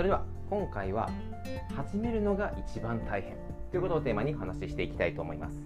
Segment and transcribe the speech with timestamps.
[0.00, 1.10] それでは今回は
[1.76, 3.36] 始めるのが一番大変
[3.70, 5.60] ということをテーマに話していきたいと思います。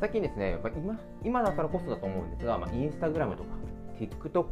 [0.00, 3.50] 最近ですねやっぱ今今だからこそだと思うんですが、まあ、インスタグラムとか
[4.00, 4.50] TikTok とか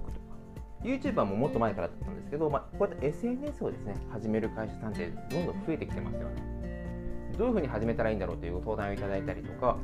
[0.84, 7.32] YouTuber ももっと前からだったんですけど、まあ、こうやって SNS をですね始める会社さんってどんどん増えてきてますよね。
[7.38, 9.78] どういうふうに始めたらいいんだろうというご相談をいただいたりとか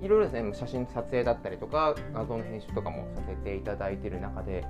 [0.00, 4.64] いろいろですね写真撮影だったりとか画像の編集とかもさせていただいている中で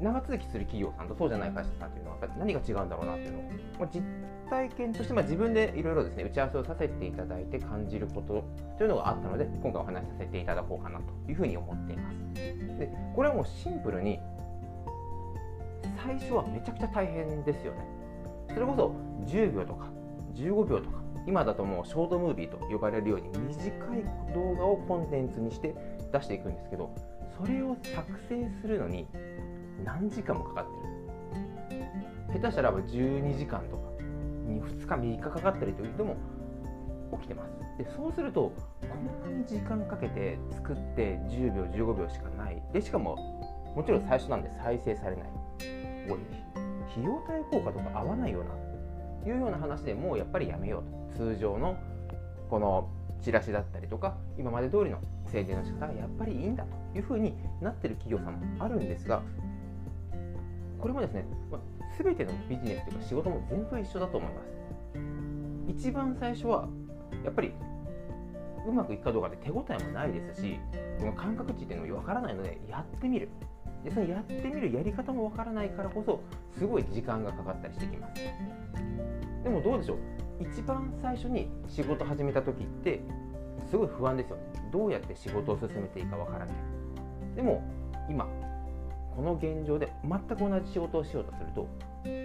[0.00, 3.42] 長続きする企業さんとそうじゃない会社さんというのは何が違うんだろうなっていうのを、
[3.80, 4.02] ま、実
[4.48, 8.44] 体験として、まあ、自分でいろいろですね打ち合わせをさせていただいて感じること
[8.78, 12.18] というのがあったので今回お話しさせていただこうかなというふうに思っています。
[12.78, 14.18] でこれはもうシンプルに
[16.02, 17.80] 最初はめちゃくちゃ大変ですよね。
[18.54, 18.94] それこそ
[19.26, 19.88] 10秒とか
[20.34, 25.74] 15秒とか今だともうショートムービーと呼ばれるように短い動画をコンテンツにして
[26.10, 26.94] 出していくんですけど
[27.36, 29.06] それを作成するのに
[29.84, 30.66] 何時間もかかっ
[31.70, 31.84] てる？
[32.40, 33.82] 下手したら12時間とか
[34.46, 36.16] に2日3日かかったりという人も
[37.12, 37.50] 起きてます。
[37.78, 38.86] でそうするとこ
[39.28, 41.62] んなに時間かけて作って10秒
[41.94, 42.62] 15秒しかない。
[42.72, 43.16] でしかも
[43.76, 45.28] もちろん最初なんで再生されない。
[46.10, 46.18] おい
[46.90, 48.50] 費用対効果とか合わないよな
[49.22, 50.82] というような話でもうやっぱりやめよ
[51.12, 51.18] うと。
[51.18, 51.76] 通常の
[52.48, 52.88] この
[53.22, 59.22] チラシだったりとか今まで通りの宣伝の仕方がやっぱりいいんだというふうになってる企業さんもあるんですが
[60.78, 61.60] これもですね、まあ、
[62.02, 64.48] 全てのビジネスというか仕事も全部一緒だと思います。
[65.68, 66.68] 一番最初は
[67.24, 67.52] やっぱり
[68.66, 70.58] うまくいくかどうかで手応えもないですし
[70.98, 73.28] この感覚値っていうのも分からないのでやってみる。
[73.84, 76.20] でそのやってみるやり方も分からないからこそ
[76.58, 78.22] すごい時間がかかったりしてきます。
[79.44, 79.98] でもどうでしょう？
[80.40, 83.00] 一番最初に仕事始めた時って
[83.70, 84.42] すごい不安ですよね。
[84.72, 86.56] どうやって仕事を進めていいか分からない。
[87.36, 87.62] でも
[88.10, 88.26] 今
[89.18, 91.66] この現状で全く同じ仕事をしようとすると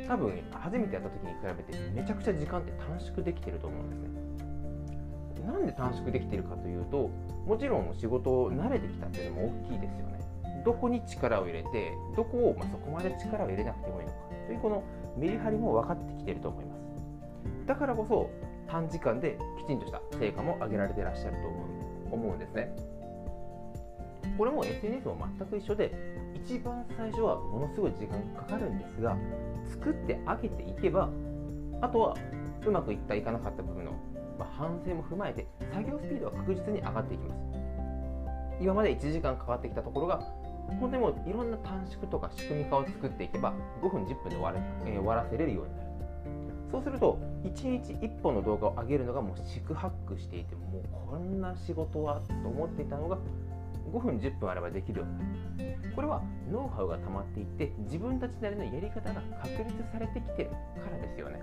[0.08, 5.47] 多分初めてやった時に比べてめちゃくちゃ時間って短縮できてると思うんですね。
[5.47, 7.09] なんで短縮できてるかというと
[7.47, 10.19] もちろん仕事を慣れてきたっていうのも大きいですよね。
[10.63, 14.84] どこに力を入れてどこを、まそこまで力を入れなくてもいいのかというこの
[15.17, 17.66] メリハリも分かってきてると思います。
[17.66, 18.29] だからこそ
[18.67, 22.75] 短時間できちんとした成果も上げられてらっしゃると思うんですね。
[24.38, 25.91] これも SNS も全く一緒で
[26.45, 29.17] 一番最初はものすごい時間かかるんですが
[29.69, 31.09] 作ってあげていけば
[31.81, 32.17] あとは
[32.65, 33.91] うまくいったいかなかった部分の、
[34.37, 37.41] ま反省も踏まえて作業スピードは確実に上がっていきます。
[38.61, 40.19] 今まで1時間かかってきたところが
[40.79, 45.89] 本当にもういろんな短縮とか仕組み化を作っていけば5分10分で終わる、えー、終わらせれるようになる。
[46.71, 53.17] そうすると1日1本の動画を上げるのがもう四苦八苦していてもうこんな仕事はと思っていたのが
[53.91, 55.05] 5分10分あればできるよ
[55.95, 61.39] これはノウハウが溜まっていって自分たちなりのやり方が確立されてきてるからですよね。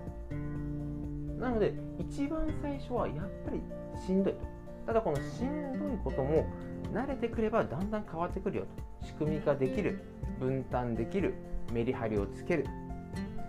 [1.39, 3.61] なので一番最初はやっぱり
[4.05, 4.39] しんどいと。
[4.85, 6.45] ただこのしんどいことも
[6.93, 8.65] 慣れてくればだんだん変わってくるよ
[9.01, 9.05] と。
[9.05, 10.03] 仕組み化できる
[10.39, 11.33] 分担できる
[11.71, 12.65] メリハリをつける。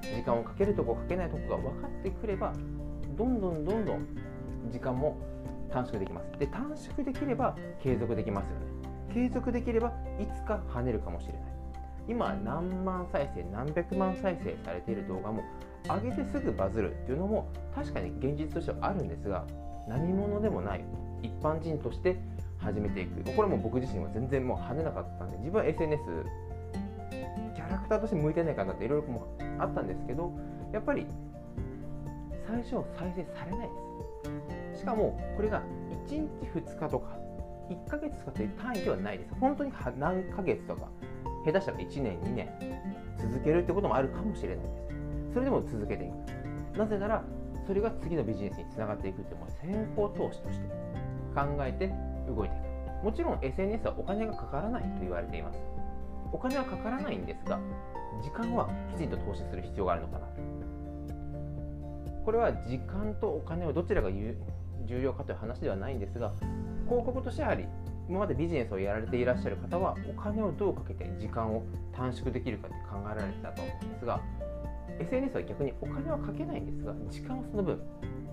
[0.02, 2.52] 時間をかけるとこかけないとこが分かってくれば
[3.16, 4.06] どんどんどんどん
[4.70, 5.16] 時間も
[5.72, 6.38] 短縮できます。
[6.38, 8.66] で短縮できれば継続できますよね。
[9.12, 11.43] 継続できればいつか跳ねるかもしれない。
[12.09, 15.43] 今何万再生何百万再生されている動画も
[15.84, 19.47] 上げてすぐバズるっていうのも確かに現実としてはあるんですが
[19.88, 20.84] 何者でもない
[21.22, 22.16] 一般人として
[22.59, 23.22] 始めていく。
[23.32, 26.03] これも僕自身は全然もう跳ねなかったんで自分は SNS
[27.55, 29.28] キャラクターとして向いてないかなっていろいろ
[29.59, 30.32] あったんですけど
[30.72, 31.06] やっぱり
[32.47, 34.62] 最初再生されないです。
[34.82, 35.62] しかもこれが
[36.09, 36.19] 1日
[36.59, 37.16] 2日とか
[37.70, 39.34] 1ヶ月とかって単位ではないです。
[39.38, 40.88] 本当に何ヶ月とか
[41.47, 42.48] 下手したら1年2年
[43.16, 45.34] 続けるってこともあるかもしれないです。
[45.34, 46.09] それでも続けてい
[46.75, 46.78] く。
[46.78, 47.22] なぜなら
[47.65, 50.66] それが次のビジネスにつながっていくってもう先行投資として
[51.32, 51.93] 考えて
[52.26, 52.59] 動いてい
[53.00, 53.04] く。
[53.04, 55.61] もちろん SNS はお金がかからないと言われています。
[56.32, 57.61] お金はかからないんですが
[58.20, 60.26] 時間はきちんと投資する必要があるのかな。
[62.25, 64.08] これは時間とお金をどちらが
[64.87, 66.32] 重要かという話ではないんですが
[66.87, 67.67] 広告としてやはり
[68.08, 71.62] 今までビジネスをやられていらっしゃる方はお金をどうかけて時間を
[71.93, 74.20] 短縮できるかって考えられてたと思うんですが
[75.00, 77.81] SNS は逆にお金はかけないんですが時間をその分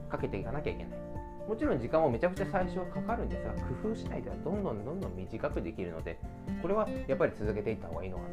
[0.09, 1.09] かけていかなきゃいけない。
[1.49, 6.19] もちろん時間もめちゃくちゃ最初はかかるんですが工夫しないとどんどんどんどん短くできるので
[6.61, 8.29] これはやっぱり続けていった方がいいのかな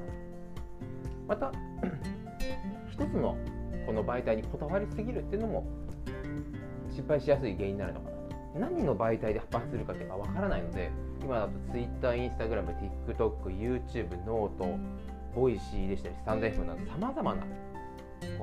[1.28, 1.50] また
[2.92, 3.38] 一つの
[3.86, 5.66] この媒体にこだわりすぎるっていうのも
[6.96, 8.10] 失敗しやすい原因になるのか
[8.58, 10.90] な何の媒体で発するかっていうのが分からないので
[11.22, 12.64] 今だと Twitter、Instagram、
[13.06, 17.44] TikTok、YouTube、 note、Voicy でしたり、 stand F などさまざまな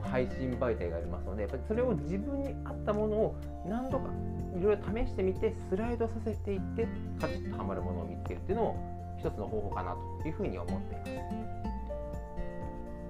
[0.01, 3.35] 配信媒体がありますのでやっぱりそれを自分に合ったものを
[3.67, 4.09] 何度か
[4.55, 6.87] いろいろ試してみてスライドさせていって
[7.19, 11.11] カチッとはまるものを見つけるっていうのも一つの方法かなというふうに思っています。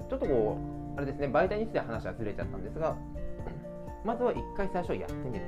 [0.09, 0.57] ちょっとこ
[0.95, 2.95] うあれですね媒体について話はずれちゃったんですが
[4.03, 5.45] まずは一回最初やってみる。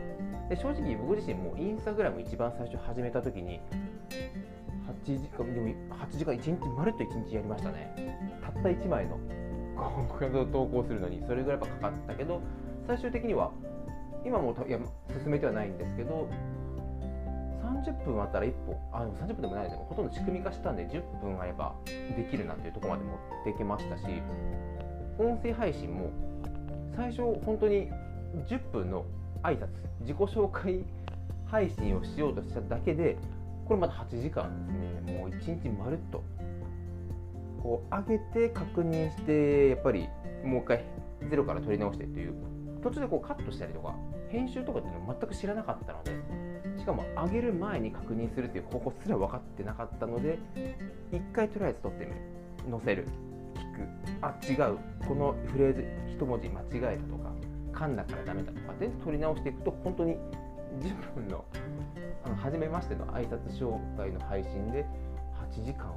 [0.50, 3.60] で正直僕自身もインスタグラム一番最初始めた時に
[5.06, 8.40] 8時間でも8時間1日まるっと1日やりましたね。
[8.44, 9.18] たった1枚の
[10.20, 12.42] 画像を投稿するのにそれぐらいかかったけど
[12.88, 13.52] 最終的には
[14.26, 14.80] 今もいや
[15.22, 16.30] 進めてはないんですけど
[17.62, 24.04] 30分あったら1本あでも30分でもないでもほとんど仕組み化したんで10分あればできるなというとこまで持ってきましたし
[25.18, 26.10] 音声配信も
[26.96, 27.90] 最初本当に
[28.44, 29.06] 10分の
[29.44, 29.68] 挨拶
[30.02, 30.84] 自己紹介
[31.46, 33.18] 配信をしようとしただけで
[33.68, 35.20] これまた8時間ですね。
[35.20, 36.24] もう1日まるっと
[37.62, 40.08] こう上げて確認してやっぱり
[40.44, 40.84] もう一回
[41.30, 42.34] ゼロから取り直してっていう
[42.84, 43.96] 途中でこうカットしたりとか
[44.30, 46.12] 編集とかっていうの全く知らなかったので
[46.78, 50.38] しかも上げる前に確認するっていう方法すら分かってなかったので
[51.12, 52.18] 一回とりあえず撮ってみる。
[52.70, 53.08] 載せる。
[53.56, 54.58] 聞く。
[54.58, 54.78] あ違う。
[55.08, 57.32] このフレーズ一文字間違えたとか
[57.76, 60.14] 噛んだからダメだとかで取り直していくと本当に
[60.80, 61.46] 10分の
[62.24, 64.86] あの初めましての挨拶紹介の配信で
[65.54, 65.94] 8時間は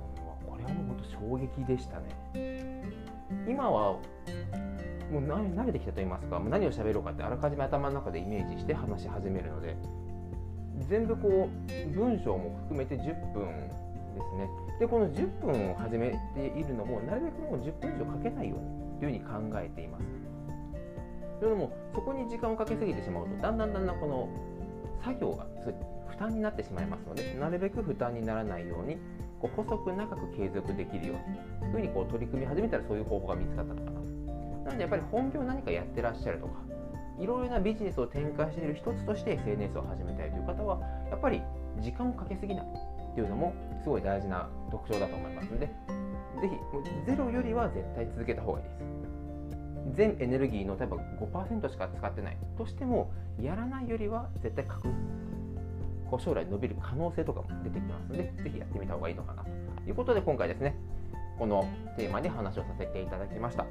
[0.47, 2.85] これはもう本当衝撃でしたね。
[3.49, 3.93] 今は
[5.11, 9.77] もう慣れてきたと言いますか何を喋ろうかってあらかじめ頭の中でイメージして話し始めるので
[10.89, 13.47] 全部こう文章も含めて10分
[14.15, 14.49] ですね。
[14.81, 20.28] でこの10分を始めているのもなるべくもう10分以上かけないようにというふうに考えています。
[21.40, 24.29] というのもそこに時間をかけすぎてしまうとだんだんだんだんこの
[25.05, 25.46] 作業が
[26.08, 28.96] 負担になってしまいますのでなるべく負担にならないように
[29.40, 31.14] こう細く長く継続できるよ
[31.62, 34.00] うにふうにこう取り組み始めたらそういう方法が見つかったのかな。
[34.64, 36.52] なのでやっぱり本業何かやってらっしゃるとか
[37.19, 40.81] いろいろなビジネスを展開している一つとして SNS を始めたいという方は
[41.11, 41.43] やっぱり
[41.81, 45.73] 時間をかけすぎないっていうのもすごい大事な特徴だと思いますのでぜ
[46.49, 49.07] ひゼロよりは絶対続けた方がいいです。
[49.94, 54.88] 全エネルギーの例えば5%しか使ってないとしてもやらないよりは絶対確
[56.11, 59.50] こう将来伸びる可能性とかも出てきますのでぜひやってみた方がいいのかなと
[59.87, 60.76] いうことで今回ですね
[61.38, 63.64] このテーマで話をさせていただきました。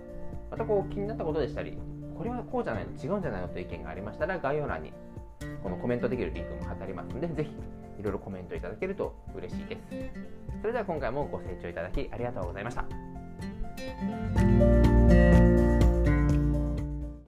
[0.49, 1.77] またこう気になったことでしたり
[2.17, 4.93] これはこうじゃないの違うんじゃないのという意見がありましたら概要欄に
[5.61, 7.51] このコメントできるリンクも貼ってありますのでぜひ
[7.99, 9.81] いろいろコメントいただけると嬉しいです。
[10.61, 12.85] それでは今回もご清聴いただきありがとうございました。